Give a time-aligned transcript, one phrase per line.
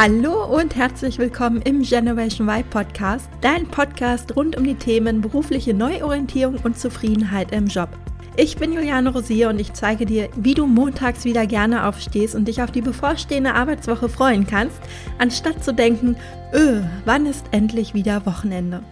[0.00, 5.74] Hallo und herzlich willkommen im Generation Y Podcast, dein Podcast rund um die Themen berufliche
[5.74, 7.88] Neuorientierung und Zufriedenheit im Job.
[8.36, 12.46] Ich bin Juliane Rosier und ich zeige dir, wie du montags wieder gerne aufstehst und
[12.46, 14.78] dich auf die bevorstehende Arbeitswoche freuen kannst,
[15.18, 16.14] anstatt zu denken,
[16.54, 18.84] öh, wann ist endlich wieder Wochenende?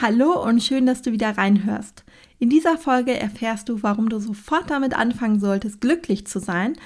[0.00, 2.04] Hallo und schön, dass du wieder reinhörst.
[2.38, 6.76] In dieser Folge erfährst du, warum du sofort damit anfangen solltest, glücklich zu sein,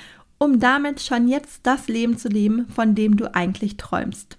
[0.45, 4.37] um damit schon jetzt das Leben zu leben, von dem du eigentlich träumst.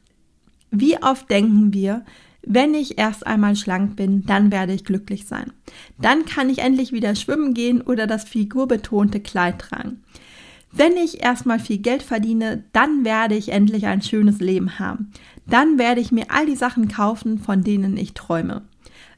[0.70, 2.06] Wie oft denken wir,
[2.44, 5.52] wenn ich erst einmal schlank bin, dann werde ich glücklich sein.
[6.00, 10.04] Dann kann ich endlich wieder schwimmen gehen oder das figurbetonte Kleid tragen.
[10.72, 15.12] Wenn ich erstmal viel Geld verdiene, dann werde ich endlich ein schönes Leben haben.
[15.48, 18.62] Dann werde ich mir all die Sachen kaufen, von denen ich träume.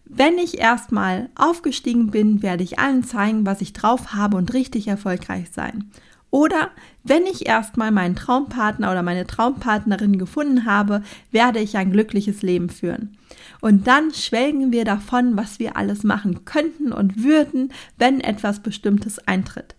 [0.06, 4.88] Wenn ich erstmal aufgestiegen bin, werde ich allen zeigen, was ich drauf habe und richtig
[4.88, 5.92] erfolgreich sein.
[6.30, 6.72] Oder
[7.04, 12.70] wenn ich erstmal meinen Traumpartner oder meine Traumpartnerin gefunden habe, werde ich ein glückliches Leben
[12.70, 13.17] führen.
[13.61, 19.20] Und dann schwelgen wir davon, was wir alles machen könnten und würden, wenn etwas Bestimmtes
[19.28, 19.75] eintritt.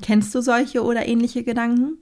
[0.00, 1.98] Kennst du solche oder ähnliche Gedanken?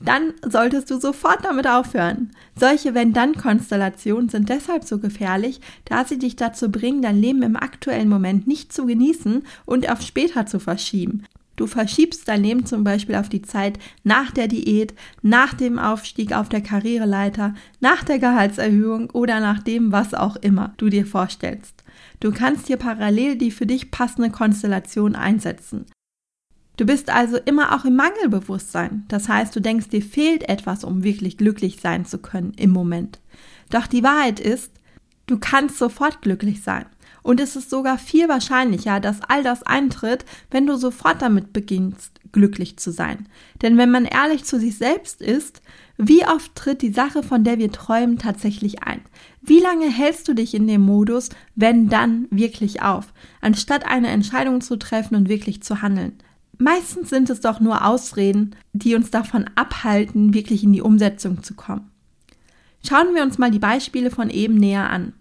[0.00, 2.30] dann solltest du sofort damit aufhören.
[2.58, 8.08] Solche Wenn-Dann-Konstellationen sind deshalb so gefährlich, da sie dich dazu bringen, dein Leben im aktuellen
[8.08, 11.24] Moment nicht zu genießen und auf später zu verschieben.
[11.56, 16.32] Du verschiebst dein Leben zum Beispiel auf die Zeit nach der Diät, nach dem Aufstieg
[16.32, 21.84] auf der Karriereleiter, nach der Gehaltserhöhung oder nach dem, was auch immer du dir vorstellst.
[22.20, 25.86] Du kannst hier parallel die für dich passende Konstellation einsetzen.
[26.76, 29.04] Du bist also immer auch im Mangelbewusstsein.
[29.06, 33.20] Das heißt, du denkst, dir fehlt etwas, um wirklich glücklich sein zu können im Moment.
[33.70, 34.72] Doch die Wahrheit ist,
[35.26, 36.86] du kannst sofort glücklich sein.
[37.24, 42.20] Und es ist sogar viel wahrscheinlicher, dass all das eintritt, wenn du sofort damit beginnst,
[42.32, 43.26] glücklich zu sein.
[43.62, 45.62] Denn wenn man ehrlich zu sich selbst ist,
[45.96, 49.00] wie oft tritt die Sache, von der wir träumen, tatsächlich ein?
[49.40, 54.60] Wie lange hältst du dich in dem Modus, wenn dann wirklich auf, anstatt eine Entscheidung
[54.60, 56.18] zu treffen und wirklich zu handeln?
[56.58, 61.54] Meistens sind es doch nur Ausreden, die uns davon abhalten, wirklich in die Umsetzung zu
[61.54, 61.90] kommen.
[62.86, 65.14] Schauen wir uns mal die Beispiele von eben näher an.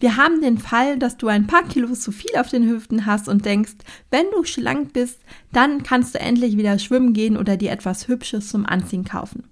[0.00, 3.28] Wir haben den Fall, dass du ein paar Kilo zu viel auf den Hüften hast
[3.28, 3.74] und denkst,
[4.10, 5.20] wenn du schlank bist,
[5.52, 9.44] dann kannst du endlich wieder schwimmen gehen oder dir etwas Hübsches zum Anziehen kaufen.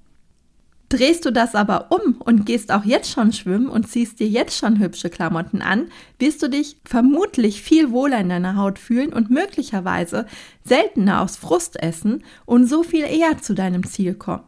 [0.88, 4.56] Drehst du das aber um und gehst auch jetzt schon schwimmen und ziehst dir jetzt
[4.56, 5.88] schon hübsche Klamotten an,
[6.18, 10.26] wirst du dich vermutlich viel wohler in deiner Haut fühlen und möglicherweise
[10.64, 14.44] seltener aus Frust essen und so viel eher zu deinem Ziel kommen.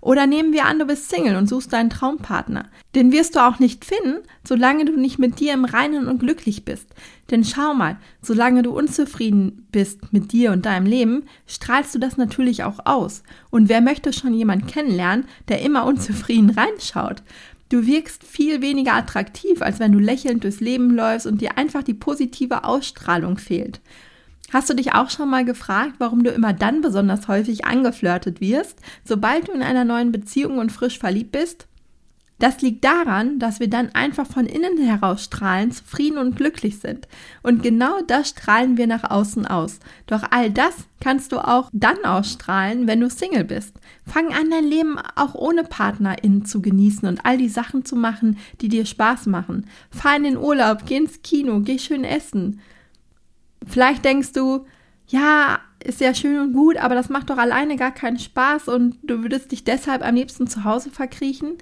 [0.00, 2.66] Oder nehmen wir an, du bist Single und suchst deinen Traumpartner.
[2.94, 6.64] Den wirst du auch nicht finden, solange du nicht mit dir im Reinen und glücklich
[6.64, 6.88] bist.
[7.30, 12.16] Denn schau mal, solange du unzufrieden bist mit dir und deinem Leben, strahlst du das
[12.16, 13.22] natürlich auch aus.
[13.50, 17.22] Und wer möchte schon jemanden kennenlernen, der immer unzufrieden reinschaut?
[17.68, 21.84] Du wirkst viel weniger attraktiv, als wenn du lächelnd durchs Leben läufst und dir einfach
[21.84, 23.80] die positive Ausstrahlung fehlt.
[24.52, 28.78] Hast du dich auch schon mal gefragt, warum du immer dann besonders häufig angeflirtet wirst,
[29.04, 31.66] sobald du in einer neuen Beziehung und frisch verliebt bist?
[32.40, 37.06] Das liegt daran, dass wir dann einfach von innen heraus strahlen, zufrieden und glücklich sind.
[37.42, 39.78] Und genau das strahlen wir nach außen aus.
[40.06, 43.74] Doch all das kannst du auch dann ausstrahlen, wenn du Single bist.
[44.06, 48.38] Fang an, dein Leben auch ohne PartnerInnen zu genießen und all die Sachen zu machen,
[48.62, 49.66] die dir Spaß machen.
[49.90, 52.62] Fahr in den Urlaub, geh ins Kino, geh schön essen.
[53.66, 54.66] Vielleicht denkst du,
[55.06, 58.96] ja, ist ja schön und gut, aber das macht doch alleine gar keinen Spaß und
[59.02, 61.56] du würdest dich deshalb am liebsten zu Hause verkriechen.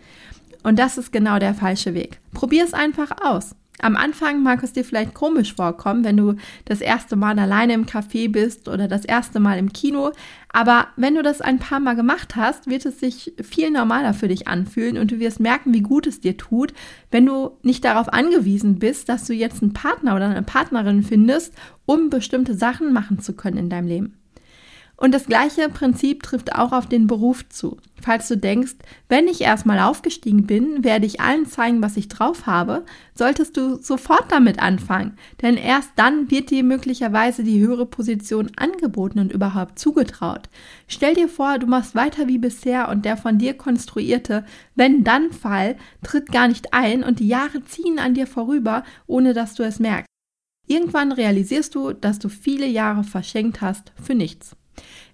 [0.62, 2.19] Und das ist genau der falsche Weg.
[2.34, 3.54] Probier es einfach aus.
[3.81, 6.34] Am Anfang mag es dir vielleicht komisch vorkommen, wenn du
[6.65, 10.12] das erste Mal alleine im Café bist oder das erste Mal im Kino,
[10.53, 14.28] aber wenn du das ein paar Mal gemacht hast, wird es sich viel normaler für
[14.28, 16.72] dich anfühlen und du wirst merken, wie gut es dir tut,
[17.11, 21.55] wenn du nicht darauf angewiesen bist, dass du jetzt einen Partner oder eine Partnerin findest,
[21.87, 24.19] um bestimmte Sachen machen zu können in deinem Leben.
[25.00, 27.76] Und das gleiche Prinzip trifft auch auf den Beruf zu.
[28.02, 28.75] Falls du denkst,
[29.08, 32.84] wenn ich erstmal aufgestiegen bin, werde ich allen zeigen, was ich drauf habe,
[33.14, 35.17] solltest du sofort damit anfangen.
[35.40, 40.49] Denn erst dann wird dir möglicherweise die höhere Position angeboten und überhaupt zugetraut.
[40.88, 44.44] Stell dir vor, du machst weiter wie bisher und der von dir konstruierte
[44.75, 49.62] Wenn-Dann-Fall tritt gar nicht ein und die Jahre ziehen an dir vorüber, ohne dass du
[49.62, 50.08] es merkst.
[50.67, 54.56] Irgendwann realisierst du, dass du viele Jahre verschenkt hast für nichts.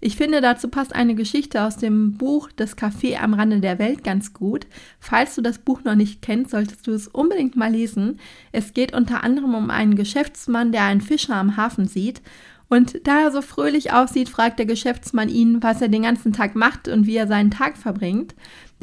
[0.00, 4.04] Ich finde, dazu passt eine Geschichte aus dem Buch Das Café am Rande der Welt
[4.04, 4.66] ganz gut.
[5.00, 8.20] Falls du das Buch noch nicht kennst, solltest du es unbedingt mal lesen.
[8.52, 12.22] Es geht unter anderem um einen Geschäftsmann, der einen Fischer am Hafen sieht
[12.68, 16.54] Und da er so fröhlich aussieht, fragt der Geschäftsmann ihn, was er den ganzen Tag
[16.54, 18.34] macht und wie er seinen Tag verbringt.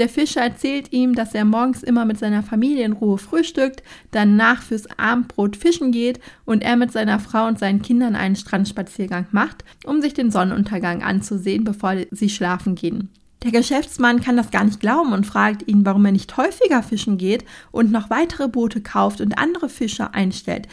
[0.02, 4.64] Der Fischer erzählt ihm, dass er morgens immer mit seiner Familie in Ruhe frühstückt, danach
[4.64, 9.64] fürs Abendbrot fischen geht und er mit seiner Frau und seinen Kindern einen Strandspaziergang macht,
[9.86, 13.10] um sich den Sonnenuntergang anzusehen, bevor sie schlafen gehen.
[13.44, 17.20] Der Geschäftsmann kann das gar nicht glauben und fragt ihn, warum er nicht häufiger fischen
[17.20, 20.68] geht und noch weitere Boote kauft und andere Fischer einstellt.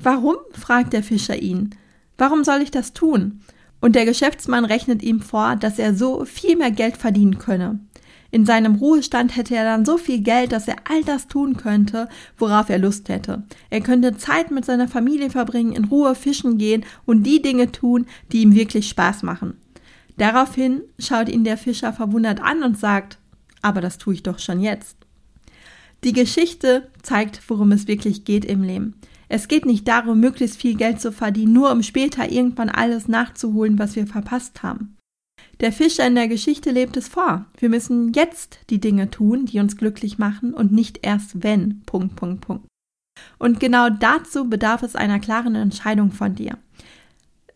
[0.00, 0.36] Warum?
[0.52, 1.74] fragt der Fischer ihn.
[2.16, 3.40] Warum soll ich das tun?
[3.80, 7.80] Und der Geschäftsmann rechnet ihm vor, dass er so viel mehr Geld verdienen könne.
[8.30, 12.08] In seinem Ruhestand hätte er dann so viel Geld, dass er all das tun könnte,
[12.36, 13.44] worauf er Lust hätte.
[13.70, 18.06] Er könnte Zeit mit seiner Familie verbringen, in Ruhe fischen gehen und die Dinge tun,
[18.30, 19.56] die ihm wirklich Spaß machen.
[20.18, 23.18] Daraufhin schaut ihn der Fischer verwundert an und sagt,
[23.62, 24.96] aber das tue ich doch schon jetzt.
[26.04, 28.94] Die Geschichte zeigt, worum es wirklich geht im Leben.
[29.28, 33.78] Es geht nicht darum, möglichst viel Geld zu verdienen, nur um später irgendwann alles nachzuholen,
[33.78, 34.97] was wir verpasst haben.
[35.60, 37.46] Der Fischer in der Geschichte lebt es vor.
[37.58, 41.82] Wir müssen jetzt die Dinge tun, die uns glücklich machen und nicht erst wenn.
[41.84, 42.66] Punkt, Punkt, Punkt.
[43.38, 46.58] Und genau dazu bedarf es einer klaren Entscheidung von dir.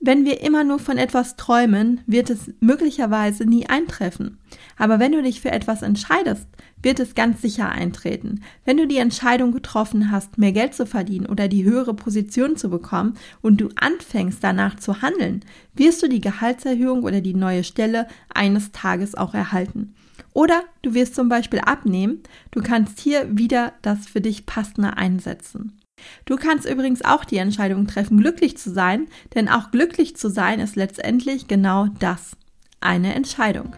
[0.05, 4.41] Wenn wir immer nur von etwas träumen, wird es möglicherweise nie eintreffen.
[4.77, 6.49] Aber wenn du dich für etwas entscheidest,
[6.83, 8.43] wird es ganz sicher eintreten.
[8.65, 12.69] Wenn du die Entscheidung getroffen hast, mehr Geld zu verdienen oder die höhere Position zu
[12.69, 15.45] bekommen und du anfängst danach zu handeln,
[15.75, 19.95] wirst du die Gehaltserhöhung oder die neue Stelle eines Tages auch erhalten.
[20.33, 25.79] Oder du wirst zum Beispiel abnehmen, du kannst hier wieder das für dich passende einsetzen.
[26.25, 30.61] Du kannst übrigens auch die Entscheidung treffen, glücklich zu sein, denn auch glücklich zu sein
[30.61, 32.37] ist letztendlich genau das,
[32.81, 33.75] eine Entscheidung.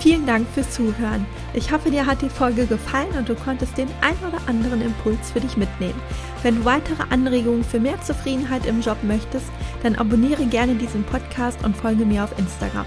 [0.00, 1.26] Vielen Dank fürs Zuhören.
[1.54, 5.32] Ich hoffe, dir hat die Folge gefallen und du konntest den ein oder anderen Impuls
[5.32, 6.00] für dich mitnehmen.
[6.42, 9.46] Wenn du weitere Anregungen für mehr Zufriedenheit im Job möchtest,
[9.82, 12.86] dann abonniere gerne diesen Podcast und folge mir auf Instagram.